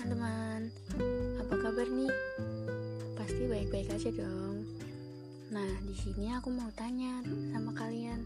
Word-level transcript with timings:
teman-teman 0.00 0.72
Apa 1.44 1.54
kabar 1.60 1.84
nih? 1.84 2.08
Pasti 3.20 3.44
baik-baik 3.44 3.92
aja 3.92 4.08
dong 4.16 4.64
Nah, 5.52 5.70
di 5.84 5.92
sini 5.92 6.32
aku 6.32 6.48
mau 6.48 6.72
tanya 6.72 7.20
sama 7.52 7.76
kalian 7.76 8.24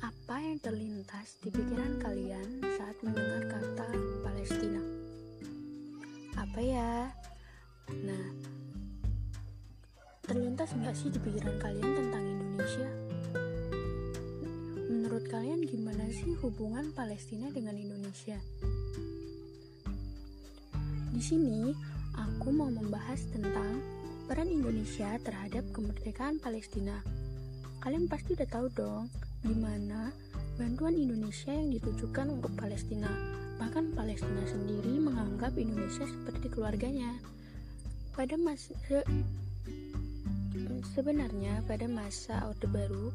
Apa 0.00 0.40
yang 0.40 0.56
terlintas 0.64 1.36
di 1.44 1.52
pikiran 1.52 2.00
kalian 2.00 2.64
saat 2.80 2.96
mendengar 3.04 3.52
kata 3.52 3.88
Palestina? 4.24 4.80
Apa 6.40 6.60
ya? 6.64 7.12
Nah, 8.00 8.24
terlintas 10.24 10.72
nggak 10.72 10.96
sih 10.96 11.12
di 11.12 11.20
pikiran 11.20 11.56
kalian 11.60 11.90
tentang 12.00 12.24
Indonesia? 12.24 12.88
Menurut 14.88 15.24
kalian 15.28 15.68
gimana 15.68 16.08
sih 16.08 16.32
hubungan 16.40 16.96
Palestina 16.96 17.52
dengan 17.52 17.76
Indonesia? 17.76 18.40
Di 21.14 21.22
sini 21.22 21.70
aku 22.18 22.50
mau 22.50 22.66
membahas 22.66 23.22
tentang 23.30 23.78
peran 24.26 24.50
Indonesia 24.50 25.14
terhadap 25.22 25.62
kemerdekaan 25.70 26.42
Palestina. 26.42 26.98
Kalian 27.78 28.10
pasti 28.10 28.34
udah 28.34 28.50
tahu 28.50 28.66
dong 28.74 29.06
gimana 29.46 30.10
bantuan 30.58 30.98
Indonesia 30.98 31.54
yang 31.54 31.70
ditujukan 31.70 32.34
untuk 32.34 32.50
Palestina. 32.58 33.06
Bahkan 33.62 33.94
Palestina 33.94 34.42
sendiri 34.42 34.98
menganggap 34.98 35.54
Indonesia 35.54 36.02
seperti 36.02 36.50
keluarganya. 36.50 37.14
Pada 38.10 38.34
masa 38.34 38.74
se, 38.90 39.06
sebenarnya 40.98 41.62
pada 41.70 41.86
masa 41.86 42.42
Orde 42.50 42.66
Baru 42.66 43.14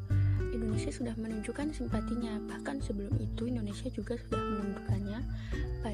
Indonesia 0.56 0.88
sudah 0.88 1.12
menunjukkan 1.20 1.76
simpatinya. 1.76 2.40
Bahkan 2.48 2.80
sebelum 2.80 3.12
itu 3.20 3.44
Indonesia 3.44 3.92
juga 3.92 4.16
sudah 4.16 4.40
menunjukkannya 4.40 5.20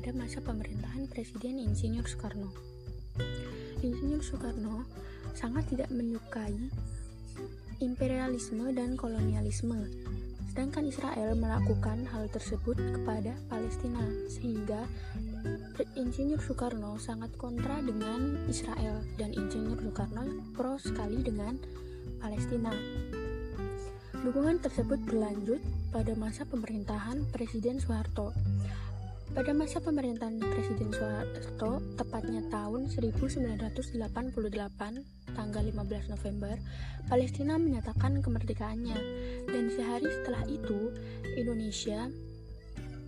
pada 0.06 0.22
masa 0.22 0.38
pemerintahan 0.38 1.10
Presiden 1.10 1.58
Insinyur 1.66 2.06
Soekarno. 2.06 2.46
Insinyur 3.82 4.22
Soekarno 4.22 4.86
sangat 5.34 5.66
tidak 5.66 5.90
menyukai 5.90 6.54
imperialisme 7.82 8.70
dan 8.70 8.94
kolonialisme. 8.94 9.82
Sedangkan 10.46 10.86
Israel 10.86 11.34
melakukan 11.34 12.06
hal 12.06 12.30
tersebut 12.30 12.78
kepada 12.78 13.34
Palestina, 13.50 14.06
sehingga 14.30 14.86
Insinyur 15.98 16.38
Soekarno 16.38 17.02
sangat 17.02 17.34
kontra 17.34 17.82
dengan 17.82 18.46
Israel 18.46 19.02
dan 19.18 19.34
Insinyur 19.34 19.90
Soekarno 19.90 20.54
pro 20.54 20.78
sekali 20.78 21.18
dengan 21.26 21.58
Palestina. 22.22 22.70
Dukungan 24.22 24.62
tersebut 24.62 25.02
berlanjut 25.02 25.58
pada 25.90 26.14
masa 26.14 26.46
pemerintahan 26.46 27.26
Presiden 27.34 27.82
Soeharto. 27.82 28.30
Pada 29.34 29.50
masa 29.50 29.82
pemerintahan 29.82 30.38
Presiden 30.38 30.94
Soeharto, 30.94 31.82
tepatnya 31.98 32.44
tahun 32.52 32.86
1988, 32.92 33.96
tanggal 35.34 35.62
15 35.66 36.12
November, 36.14 36.54
Palestina 37.10 37.58
menyatakan 37.58 38.22
kemerdekaannya. 38.22 38.98
Dan 39.50 39.72
sehari 39.74 40.06
setelah 40.06 40.46
itu, 40.46 40.94
Indonesia 41.34 42.06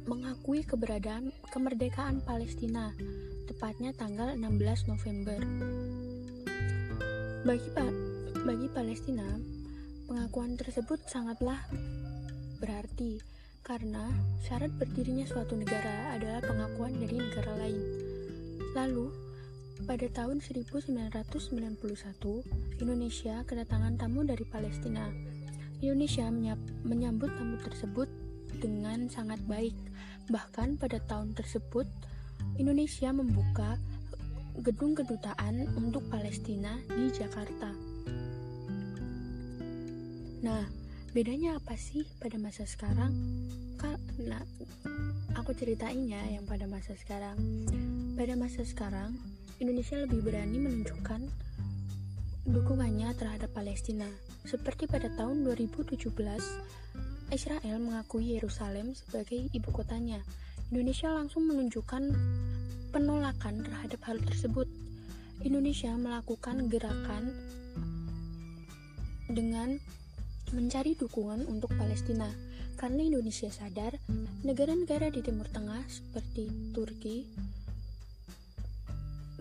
mengakui 0.08 0.64
keberadaan 0.64 1.30
kemerdekaan 1.52 2.24
Palestina, 2.24 2.90
tepatnya 3.44 3.92
tanggal 3.94 4.32
16 4.34 4.88
November. 4.88 5.38
Bagi 7.44 7.70
bagi 8.42 8.68
Palestina, 8.72 9.28
pengakuan 10.08 10.56
tersebut 10.56 11.04
sangatlah 11.04 11.60
berarti 12.58 13.37
karena 13.68 14.08
syarat 14.48 14.72
berdirinya 14.80 15.28
suatu 15.28 15.52
negara 15.52 16.16
adalah 16.16 16.40
pengakuan 16.40 16.96
dari 16.96 17.20
negara 17.20 17.52
lain. 17.60 17.84
Lalu, 18.72 19.12
pada 19.84 20.08
tahun 20.08 20.40
1991, 20.40 21.76
Indonesia 22.80 23.44
kedatangan 23.44 24.00
tamu 24.00 24.24
dari 24.24 24.48
Palestina. 24.48 25.12
Indonesia 25.84 26.32
menyambut 26.88 27.28
tamu 27.36 27.60
tersebut 27.60 28.08
dengan 28.56 29.04
sangat 29.12 29.36
baik. 29.44 29.76
Bahkan 30.32 30.80
pada 30.80 30.96
tahun 31.04 31.36
tersebut, 31.36 31.84
Indonesia 32.56 33.12
membuka 33.12 33.76
gedung 34.64 34.96
kedutaan 34.96 35.68
untuk 35.76 36.08
Palestina 36.08 36.80
di 36.88 37.12
Jakarta. 37.12 37.76
Nah, 40.40 40.87
bedanya 41.16 41.56
apa 41.56 41.72
sih 41.74 42.04
pada 42.20 42.36
masa 42.36 42.68
sekarang? 42.68 43.12
Nah 44.18 44.42
aku 45.38 45.54
ceritain 45.56 46.04
ya 46.04 46.20
yang 46.28 46.44
pada 46.44 46.68
masa 46.68 46.92
sekarang. 46.98 47.38
Pada 48.18 48.34
masa 48.34 48.66
sekarang 48.66 49.16
Indonesia 49.62 49.96
lebih 49.98 50.20
berani 50.20 50.58
menunjukkan 50.60 51.24
dukungannya 52.48 53.08
terhadap 53.16 53.50
Palestina. 53.56 54.06
Seperti 54.44 54.84
pada 54.88 55.08
tahun 55.16 55.44
2017 55.48 56.08
Israel 57.28 57.76
mengakui 57.80 58.36
Yerusalem 58.36 58.96
sebagai 58.96 59.48
ibu 59.52 59.68
kotanya. 59.72 60.20
Indonesia 60.72 61.08
langsung 61.12 61.48
menunjukkan 61.48 62.12
penolakan 62.92 63.64
terhadap 63.64 64.00
hal 64.08 64.20
tersebut. 64.20 64.68
Indonesia 65.44 65.92
melakukan 65.94 66.66
gerakan 66.66 67.30
dengan 69.28 69.78
mencari 70.52 70.96
dukungan 70.96 71.44
untuk 71.48 71.72
Palestina. 71.76 72.28
Karena 72.78 73.02
Indonesia 73.02 73.50
sadar 73.50 73.98
negara-negara 74.46 75.10
di 75.10 75.18
Timur 75.18 75.50
Tengah 75.50 75.82
seperti 75.90 76.46
Turki, 76.70 77.26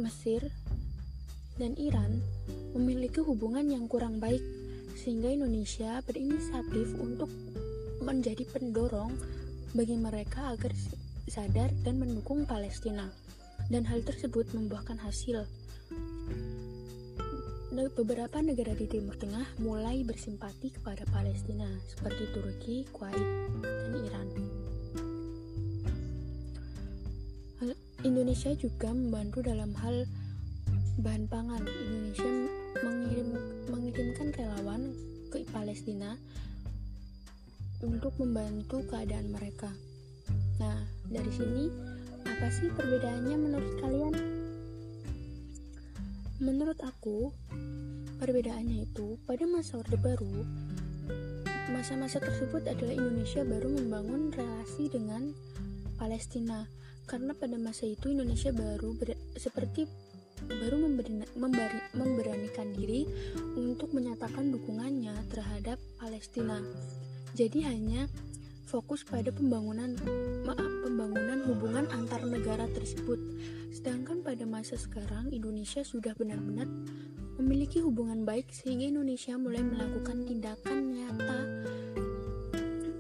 Mesir, 0.02 0.50
dan 1.58 1.74
Iran 1.78 2.22
memiliki 2.74 3.22
hubungan 3.22 3.66
yang 3.70 3.86
kurang 3.90 4.18
baik 4.22 4.42
sehingga 4.98 5.30
Indonesia 5.30 6.02
berinisiatif 6.06 6.98
untuk 6.98 7.30
menjadi 8.02 8.46
pendorong 8.50 9.14
bagi 9.74 9.98
mereka 9.98 10.54
agar 10.54 10.74
sadar 11.30 11.70
dan 11.86 12.02
mendukung 12.02 12.46
Palestina. 12.50 13.10
Dan 13.68 13.84
hal 13.84 14.00
tersebut 14.00 14.48
membuahkan 14.56 14.96
hasil 15.02 15.44
beberapa 17.72 18.40
negara 18.40 18.72
di 18.72 18.88
Timur 18.88 19.20
Tengah 19.20 19.60
mulai 19.60 20.06
bersimpati 20.08 20.72
kepada 20.72 21.04
Palestina, 21.12 21.68
seperti 21.92 22.24
Turki, 22.32 22.76
Kuwait, 22.96 23.20
dan 23.60 23.94
Iran. 24.08 24.28
Indonesia 28.06 28.54
juga 28.54 28.94
membantu 28.94 29.42
dalam 29.42 29.74
hal 29.84 30.06
bahan 31.02 31.26
pangan. 31.28 31.66
Indonesia 31.66 32.30
mengirim, 32.86 33.30
mengirimkan 33.74 34.28
relawan 34.38 34.94
ke 35.34 35.42
Palestina 35.50 36.16
untuk 37.84 38.14
membantu 38.22 38.86
keadaan 38.88 39.34
mereka. 39.34 39.74
Nah, 40.62 40.78
dari 41.10 41.32
sini 41.34 41.68
apa 42.24 42.48
sih 42.54 42.70
perbedaannya 42.70 43.38
menurut 43.38 43.74
kalian? 43.82 44.14
Menurut 46.38 46.78
aku, 46.86 47.34
perbedaannya 48.22 48.86
itu 48.86 49.18
pada 49.26 49.50
masa 49.50 49.82
Orde 49.82 49.98
Baru, 49.98 50.46
masa-masa 51.74 52.22
tersebut 52.22 52.62
adalah 52.62 52.94
Indonesia 52.94 53.42
baru 53.42 53.74
membangun 53.74 54.30
relasi 54.30 54.86
dengan 54.86 55.34
Palestina 55.98 56.70
karena 57.10 57.34
pada 57.34 57.58
masa 57.58 57.90
itu 57.90 58.14
Indonesia 58.14 58.54
baru 58.54 58.94
ber, 58.94 59.18
seperti 59.34 59.90
baru 60.46 60.78
memberi, 60.78 61.26
memberanikan 61.98 62.70
diri 62.70 63.10
untuk 63.58 63.98
menyatakan 63.98 64.54
dukungannya 64.54 65.18
terhadap 65.34 65.82
Palestina. 65.98 66.62
Jadi 67.34 67.66
hanya 67.66 68.06
fokus 68.70 69.02
pada 69.02 69.34
pembangunan 69.34 69.98
maaf, 70.46 70.72
pembangunan 70.86 71.27
hubungan 71.48 71.88
antar 71.96 72.28
negara 72.28 72.68
tersebut. 72.76 73.16
Sedangkan 73.72 74.20
pada 74.20 74.44
masa 74.44 74.76
sekarang 74.76 75.32
Indonesia 75.32 75.80
sudah 75.88 76.12
benar-benar 76.12 76.68
memiliki 77.40 77.80
hubungan 77.80 78.28
baik 78.28 78.52
sehingga 78.52 78.92
Indonesia 78.92 79.40
mulai 79.40 79.64
melakukan 79.64 80.28
tindakan 80.28 80.78
nyata 80.92 81.40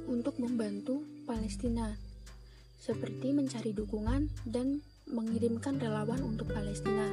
untuk 0.07 0.39
membantu 0.39 1.03
Palestina 1.27 1.91
seperti 2.79 3.35
mencari 3.35 3.75
dukungan 3.75 4.31
dan 4.47 4.79
mengirimkan 5.11 5.75
relawan 5.81 6.23
untuk 6.23 6.47
Palestina. 6.47 7.07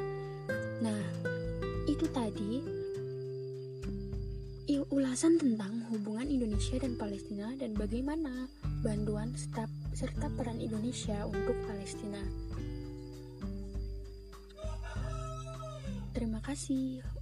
Nah, 0.78 1.02
itu 1.90 2.06
tadi 2.14 2.83
ulasan 4.88 5.36
tentang 5.36 5.84
hubungan 5.92 6.24
Indonesia 6.24 6.80
dan 6.80 6.96
Palestina 6.96 7.52
dan 7.60 7.76
bagaimana 7.76 8.48
bantuan 8.80 9.36
serta 9.92 10.26
peran 10.32 10.56
Indonesia 10.56 11.28
untuk 11.28 11.52
Palestina. 11.68 12.20
Terima 16.16 16.40
kasih. 16.40 17.13